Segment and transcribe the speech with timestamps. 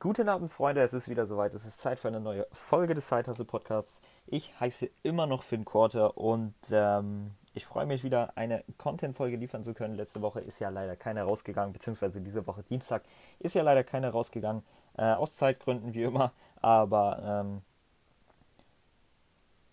[0.00, 0.82] Guten Abend, Freunde.
[0.82, 1.54] Es ist wieder soweit.
[1.54, 4.00] Es ist Zeit für eine neue Folge des Zeithustle Podcasts.
[4.26, 9.62] Ich heiße immer noch Finn Korte und ähm, ich freue mich wieder, eine Content-Folge liefern
[9.62, 9.94] zu können.
[9.94, 13.04] Letzte Woche ist ja leider keine rausgegangen, beziehungsweise diese Woche Dienstag
[13.38, 14.64] ist ja leider keine rausgegangen.
[14.96, 16.32] Äh, aus Zeitgründen wie immer.
[16.60, 17.62] Aber ähm,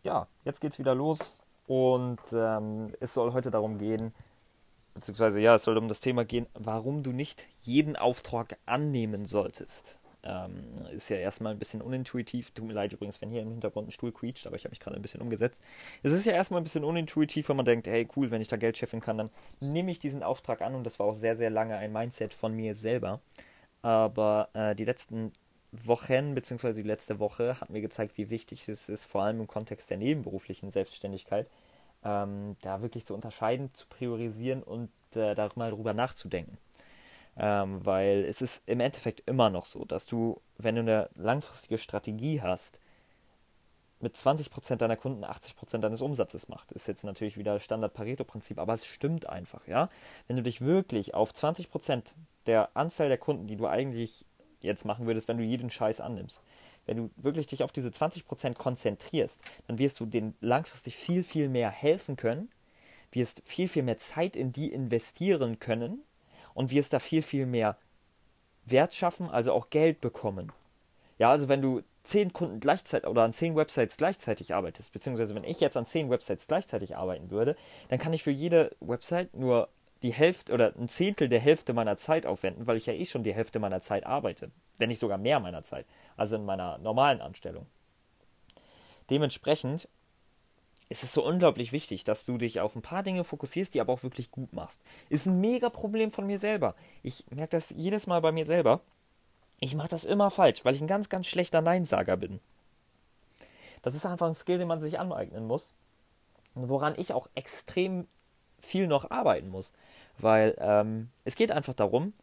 [0.03, 4.13] ja, jetzt geht's wieder los und ähm, es soll heute darum gehen,
[4.95, 9.99] beziehungsweise ja, es soll um das Thema gehen, warum du nicht jeden Auftrag annehmen solltest.
[10.23, 12.49] Ähm, ist ja erstmal ein bisschen unintuitiv.
[12.51, 14.79] Tut mir leid übrigens, wenn hier im Hintergrund ein Stuhl quietscht, aber ich habe mich
[14.79, 15.61] gerade ein bisschen umgesetzt.
[16.01, 18.57] Es ist ja erstmal ein bisschen unintuitiv, wenn man denkt, hey cool, wenn ich da
[18.57, 19.29] Geld scheffeln kann, dann
[19.61, 22.55] nehme ich diesen Auftrag an und das war auch sehr, sehr lange ein Mindset von
[22.55, 23.21] mir selber.
[23.83, 25.31] Aber äh, die letzten
[25.71, 29.47] Wochen, beziehungsweise die letzte Woche, hat mir gezeigt, wie wichtig es ist, vor allem im
[29.47, 31.47] Kontext der nebenberuflichen Selbstständigkeit,
[32.05, 36.57] ähm, da wirklich zu unterscheiden, zu priorisieren und äh, darüber nachzudenken.
[37.37, 41.77] Ähm, weil es ist im Endeffekt immer noch so, dass du, wenn du eine langfristige
[41.77, 42.79] Strategie hast,
[43.99, 46.71] mit 20% deiner Kunden 80% deines Umsatzes macht.
[46.71, 49.89] Ist jetzt natürlich wieder Standard-Pareto-Prinzip, aber es stimmt einfach, ja.
[50.27, 52.13] Wenn du dich wirklich auf 20%
[52.45, 54.25] der Anzahl der Kunden, die du eigentlich
[54.61, 56.43] jetzt machen würdest, wenn du jeden Scheiß annimmst,
[56.85, 61.49] wenn du wirklich dich auf diese 20% konzentrierst, dann wirst du denen langfristig viel, viel
[61.49, 62.49] mehr helfen können,
[63.11, 66.01] wirst viel, viel mehr Zeit in die investieren können
[66.53, 67.77] und wirst da viel, viel mehr
[68.65, 70.51] Wert schaffen, also auch Geld bekommen.
[71.17, 75.43] Ja, also wenn du zehn Kunden gleichzeitig oder an zehn Websites gleichzeitig arbeitest, beziehungsweise wenn
[75.43, 77.55] ich jetzt an zehn Websites gleichzeitig arbeiten würde,
[77.89, 79.69] dann kann ich für jede Website nur
[80.05, 83.23] die Hälfte oder ein Zehntel der Hälfte meiner Zeit aufwenden, weil ich ja eh schon
[83.23, 87.21] die Hälfte meiner Zeit arbeite, wenn nicht sogar mehr meiner Zeit, also in meiner normalen
[87.21, 87.65] Anstellung.
[89.09, 89.87] Dementsprechend
[90.89, 93.93] ist es so unglaublich wichtig, dass du dich auf ein paar Dinge fokussierst, die aber
[93.93, 94.79] auch wirklich gut machst.
[95.09, 96.75] Ist ein mega Problem von mir selber.
[97.01, 98.81] Ich merke das jedes Mal bei mir selber.
[99.59, 102.39] Ich mache das immer falsch, weil ich ein ganz, ganz schlechter Neinsager bin.
[103.81, 105.73] Das ist einfach ein Skill, den man sich aneignen muss.
[106.53, 108.07] Und woran ich auch extrem
[108.65, 109.73] viel noch arbeiten muss.
[110.17, 112.13] Weil ähm, es geht einfach darum,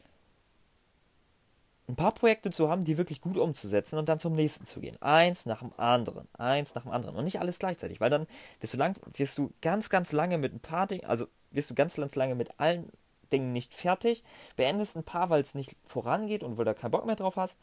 [1.89, 5.01] ein paar Projekte zu haben, die wirklich gut umzusetzen und dann zum nächsten zu gehen.
[5.03, 8.27] Eins nach dem anderen, eins nach dem anderen und nicht alles gleichzeitig, weil dann
[8.61, 11.75] wirst du, lang, wirst du ganz, ganz lange mit ein paar Dingen, also wirst du
[11.75, 12.91] ganz, ganz lange mit allen
[13.31, 14.23] Dingen nicht fertig,
[14.57, 17.37] beendest ein paar, weil es nicht vorangeht und weil du da keinen Bock mehr drauf
[17.37, 17.59] hast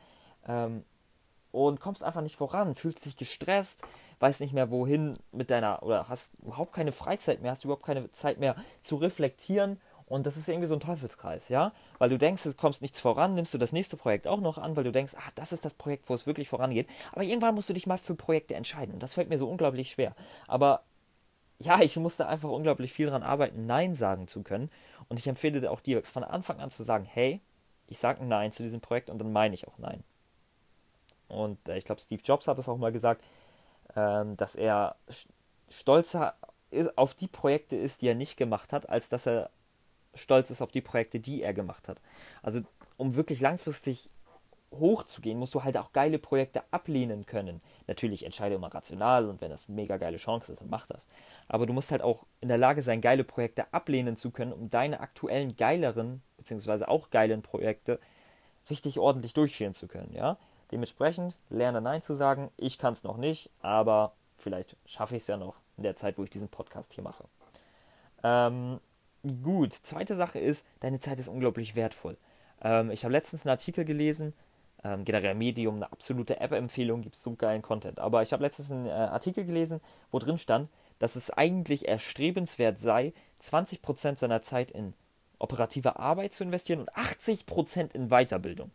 [0.47, 0.83] ähm,
[1.51, 3.83] und kommst einfach nicht voran, fühlst dich gestresst,
[4.19, 8.11] weißt nicht mehr wohin mit deiner, oder hast überhaupt keine Freizeit mehr, hast überhaupt keine
[8.11, 11.71] Zeit mehr zu reflektieren und das ist irgendwie so ein Teufelskreis, ja?
[11.99, 14.75] Weil du denkst, es kommst nichts voran, nimmst du das nächste Projekt auch noch an,
[14.75, 16.89] weil du denkst, ah, das ist das Projekt, wo es wirklich vorangeht.
[17.11, 18.93] Aber irgendwann musst du dich mal für Projekte entscheiden.
[18.93, 20.11] Und das fällt mir so unglaublich schwer.
[20.47, 20.81] Aber
[21.59, 24.71] ja, ich musste einfach unglaublich viel daran arbeiten, Nein sagen zu können.
[25.09, 27.39] Und ich empfehle auch dir von Anfang an zu sagen, hey,
[27.87, 30.03] ich sage Nein zu diesem Projekt und dann meine ich auch Nein.
[31.27, 33.23] Und äh, ich glaube, Steve Jobs hat das auch mal gesagt,
[33.95, 34.95] ähm, dass er
[35.69, 36.33] stolzer
[36.95, 39.49] auf die Projekte ist, die er nicht gemacht hat, als dass er
[40.15, 42.01] stolz ist auf die Projekte, die er gemacht hat.
[42.41, 42.61] Also
[42.97, 44.09] um wirklich langfristig
[44.71, 47.61] hochzugehen, musst du halt auch geile Projekte ablehnen können.
[47.87, 51.07] Natürlich entscheide immer rational und wenn das eine mega geile Chance ist, dann mach das.
[51.47, 54.69] Aber du musst halt auch in der Lage sein, geile Projekte ablehnen zu können, um
[54.69, 57.99] deine aktuellen geileren, beziehungsweise auch geilen Projekte
[58.69, 60.37] richtig ordentlich durchführen zu können, ja.
[60.71, 62.51] Dementsprechend lerne Nein zu sagen.
[62.55, 66.19] Ich kann es noch nicht, aber vielleicht schaffe ich es ja noch in der Zeit,
[66.19, 67.23] wo ich diesen Podcast hier mache.
[68.23, 68.79] Ähm,
[69.43, 72.17] Gut, zweite Sache ist, deine Zeit ist unglaublich wertvoll.
[72.61, 74.33] Ähm, ich habe letztens einen Artikel gelesen,
[74.83, 77.99] ähm, generell Medium, eine absolute App-Empfehlung, gibt so geilen Content.
[77.99, 79.81] Aber ich habe letztens einen äh, Artikel gelesen,
[80.11, 80.69] wo drin stand,
[80.99, 84.93] dass es eigentlich erstrebenswert sei, 20% seiner Zeit in
[85.37, 88.71] operative Arbeit zu investieren und 80% in Weiterbildung.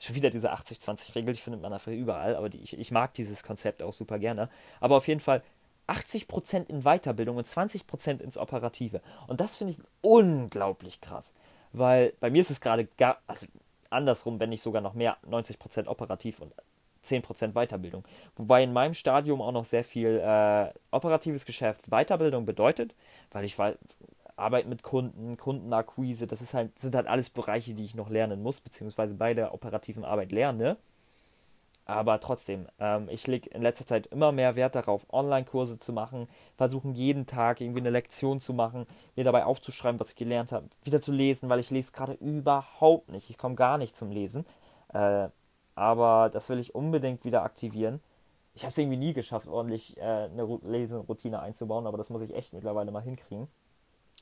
[0.00, 3.42] Schon wieder diese 80-20-Regel, die findet man dafür überall, aber die, ich, ich mag dieses
[3.42, 4.48] Konzept auch super gerne.
[4.80, 5.42] Aber auf jeden Fall
[5.88, 9.00] 80% in Weiterbildung und 20% ins Operative.
[9.26, 11.34] Und das finde ich unglaublich krass.
[11.72, 13.46] Weil bei mir ist es gerade gar, also
[13.90, 16.52] andersrum, wenn nicht sogar noch mehr, 90% operativ und
[17.04, 18.04] 10% Weiterbildung.
[18.36, 22.94] Wobei in meinem Stadium auch noch sehr viel äh, operatives Geschäft Weiterbildung bedeutet,
[23.30, 23.78] weil ich weil,
[24.36, 28.42] Arbeit mit Kunden, Kundenakquise, das ist halt, sind halt alles Bereiche, die ich noch lernen
[28.42, 30.76] muss, beziehungsweise bei der operativen Arbeit lerne.
[31.88, 36.28] Aber trotzdem, ähm, ich lege in letzter Zeit immer mehr Wert darauf, Online-Kurse zu machen,
[36.58, 38.86] versuchen jeden Tag irgendwie eine Lektion zu machen,
[39.16, 43.08] mir dabei aufzuschreiben, was ich gelernt habe, wieder zu lesen, weil ich lese gerade überhaupt
[43.08, 43.30] nicht.
[43.30, 44.44] Ich komme gar nicht zum Lesen.
[44.92, 45.28] Äh,
[45.76, 48.00] aber das will ich unbedingt wieder aktivieren.
[48.52, 52.34] Ich habe es irgendwie nie geschafft, ordentlich äh, eine Leseroutine einzubauen, aber das muss ich
[52.34, 53.48] echt mittlerweile mal hinkriegen.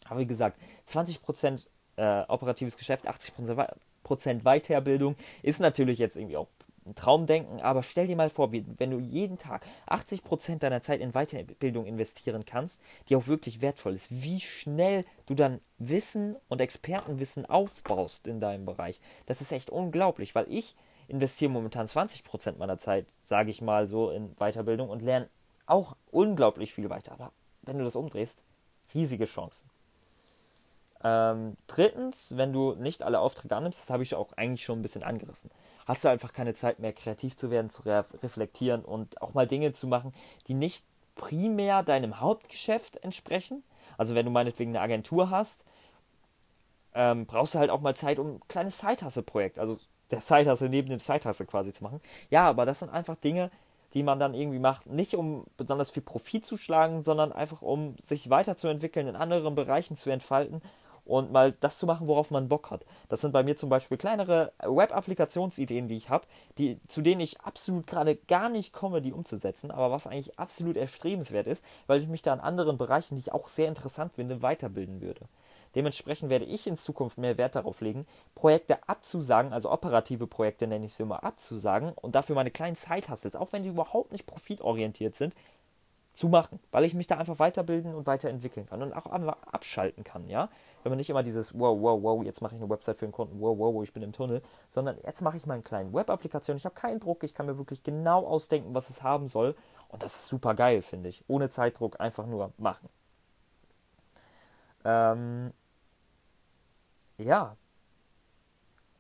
[0.08, 1.66] Aber wie gesagt, 20%
[1.96, 3.76] äh, operatives Geschäft, 80%
[4.06, 6.46] 80% Weiterbildung ist natürlich jetzt irgendwie auch
[6.94, 11.86] Traumdenken, aber stell dir mal vor, wenn du jeden Tag 80% deiner Zeit in Weiterbildung
[11.86, 18.26] investieren kannst, die auch wirklich wertvoll ist, wie schnell du dann Wissen und Expertenwissen aufbaust
[18.26, 19.00] in deinem Bereich.
[19.26, 20.76] Das ist echt unglaublich, weil ich
[21.08, 25.28] investiere momentan 20% meiner Zeit, sage ich mal so, in Weiterbildung und lerne
[25.66, 27.12] auch unglaublich viel weiter.
[27.12, 28.42] Aber wenn du das umdrehst,
[28.94, 29.68] riesige Chancen.
[31.04, 34.82] Ähm, drittens, wenn du nicht alle Aufträge annimmst, das habe ich auch eigentlich schon ein
[34.82, 35.50] bisschen angerissen,
[35.86, 39.46] hast du einfach keine Zeit mehr, kreativ zu werden, zu re reflektieren und auch mal
[39.46, 40.12] Dinge zu machen,
[40.48, 40.84] die nicht
[41.14, 43.62] primär deinem Hauptgeschäft entsprechen.
[43.96, 45.64] Also wenn du meinetwegen eine Agentur hast,
[46.94, 49.78] ähm, brauchst du halt auch mal Zeit, um ein kleines Side-Hustle-Projekt, also
[50.10, 52.00] der Side-Hustle neben dem Side-Hustle quasi zu machen.
[52.30, 53.50] Ja, aber das sind einfach Dinge,
[53.94, 57.96] die man dann irgendwie macht, nicht um besonders viel Profit zu schlagen, sondern einfach um
[58.04, 60.60] sich weiterzuentwickeln, in anderen Bereichen zu entfalten
[61.06, 62.84] und mal das zu machen, worauf man Bock hat.
[63.08, 66.26] Das sind bei mir zum Beispiel kleinere Web-Applikationsideen, die ich habe,
[66.58, 70.76] die, zu denen ich absolut gerade gar nicht komme, die umzusetzen, aber was eigentlich absolut
[70.76, 74.42] erstrebenswert ist, weil ich mich da in anderen Bereichen, die ich auch sehr interessant finde,
[74.42, 75.20] weiterbilden würde.
[75.76, 80.86] Dementsprechend werde ich in Zukunft mehr Wert darauf legen, Projekte abzusagen, also operative Projekte nenne
[80.86, 85.16] ich sie immer, abzusagen und dafür meine kleinen Side-Hustles, auch wenn die überhaupt nicht profitorientiert
[85.16, 85.34] sind,
[86.16, 90.28] zu machen, weil ich mich da einfach weiterbilden und weiterentwickeln kann und auch abschalten kann,
[90.28, 90.48] ja.
[90.82, 93.12] Wenn man nicht immer dieses wow, wow, wow, jetzt mache ich eine Website für einen
[93.12, 95.92] Kunden, wow, wow, wow, ich bin im Tunnel, sondern jetzt mache ich mal eine kleine
[95.92, 99.54] Web-Applikation, ich habe keinen Druck, ich kann mir wirklich genau ausdenken, was es haben soll
[99.88, 101.22] und das ist super geil, finde ich.
[101.28, 102.88] Ohne Zeitdruck einfach nur machen.
[104.86, 105.52] Ähm,
[107.18, 107.56] ja.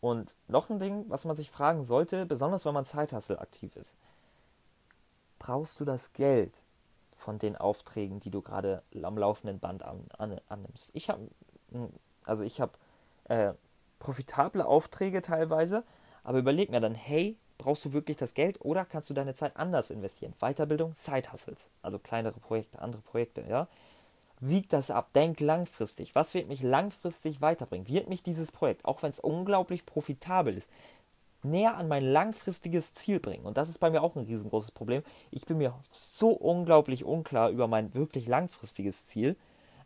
[0.02, 3.96] Und noch ein Ding, was man sich fragen sollte, besonders wenn man Zeithassel aktiv ist.
[5.38, 6.62] Brauchst du das Geld?
[7.16, 10.90] Von den Aufträgen, die du gerade am laufenden Band an, an, annimmst.
[10.94, 11.28] Ich habe
[12.24, 12.72] also ich habe
[13.24, 13.52] äh,
[13.98, 15.84] profitable Aufträge teilweise,
[16.22, 19.56] aber überleg mir dann, hey, brauchst du wirklich das Geld oder kannst du deine Zeit
[19.56, 20.34] anders investieren?
[20.40, 23.68] Weiterbildung, Zeithassels, also kleinere Projekte, andere Projekte, ja.
[24.38, 26.14] Wieg das ab, denk langfristig.
[26.14, 27.88] Was wird mich langfristig weiterbringen?
[27.88, 30.70] Wird mich dieses Projekt, auch wenn es unglaublich profitabel ist,
[31.50, 33.46] näher an mein langfristiges Ziel bringen.
[33.46, 35.02] Und das ist bei mir auch ein riesengroßes Problem.
[35.30, 39.36] Ich bin mir so unglaublich unklar über mein wirklich langfristiges Ziel,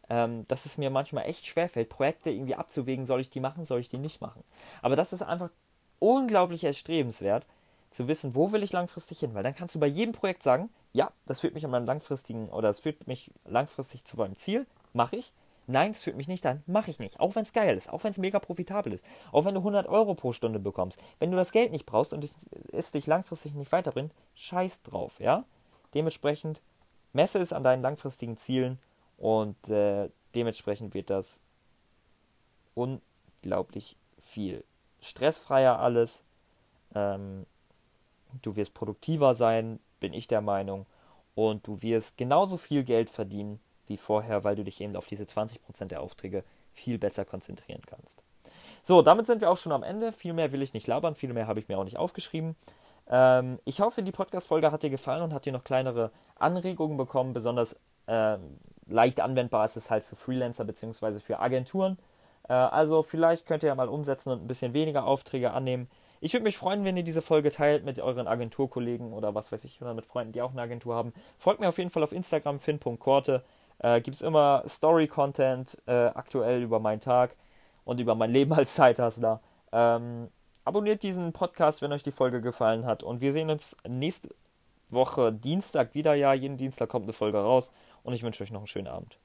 [0.09, 3.81] ähm, dass es mir manchmal echt schwerfällt, Projekte irgendwie abzuwägen, soll ich die machen, soll
[3.81, 4.43] ich die nicht machen.
[4.83, 5.51] Aber das ist einfach
[5.99, 7.47] unglaublich erstrebenswert,
[7.91, 10.71] zu wissen, wo will ich langfristig hin, weil dann kannst du bei jedem Projekt sagen,
[10.93, 14.67] ja, das führt mich an meinem langfristigen oder das führt mich langfristig zu meinem Ziel,
[14.93, 15.33] mache ich.
[15.71, 17.21] Nein, es führt mich nicht an, mache ich nicht.
[17.21, 19.87] Auch wenn es geil ist, auch wenn es mega profitabel ist, auch wenn du 100
[19.87, 20.99] Euro pro Stunde bekommst.
[21.21, 22.29] Wenn du das Geld nicht brauchst und
[22.73, 25.45] es dich langfristig nicht weiterbringt, scheiß drauf, ja?
[25.95, 26.61] Dementsprechend
[27.13, 28.81] messe es an deinen langfristigen Zielen
[29.17, 31.41] und äh, dementsprechend wird das
[32.75, 34.65] unglaublich viel.
[35.01, 36.25] Stressfreier alles.
[36.97, 37.47] Ähm,
[38.43, 40.87] du wirst produktiver sein, bin ich der Meinung.
[41.37, 45.25] Und du wirst genauso viel Geld verdienen wie vorher, weil du dich eben auf diese
[45.25, 48.23] 20% der Aufträge viel besser konzentrieren kannst.
[48.83, 50.13] So, damit sind wir auch schon am Ende.
[50.13, 52.57] Viel mehr will ich nicht labern, viel mehr habe ich mir auch nicht aufgeschrieben.
[53.09, 57.35] Ähm, ich hoffe, die Podcast-Folge hat dir gefallen und hat dir noch kleinere Anregungen bekommen.
[57.35, 61.19] Besonders ähm, leicht anwendbar ist es halt für Freelancer bzw.
[61.19, 61.99] für Agenturen.
[62.49, 65.91] Äh, also vielleicht könnt ihr ja mal umsetzen und ein bisschen weniger Aufträge annehmen.
[66.23, 69.65] Ich würde mich freuen, wenn ihr diese Folge teilt mit euren Agenturkollegen oder was weiß
[69.65, 71.15] ich, oder mit Freunden, die auch eine Agentur haben.
[71.39, 73.43] Folgt mir auf jeden Fall auf Instagram, fin.korte
[73.81, 77.37] äh, gibt es immer Story-Content äh, aktuell über meinen Tag
[77.85, 79.41] und über mein Leben als Zeithustler.
[79.73, 80.29] Ähm,
[80.65, 83.03] abonniert diesen Podcast, wenn euch die Folge gefallen hat.
[83.03, 84.29] Und wir sehen uns nächste
[84.91, 86.15] Woche Dienstag wieder.
[86.15, 87.73] Ja, jeden Dienstag kommt eine Folge raus.
[88.03, 89.19] Und ich wünsche euch noch einen schönen Abend.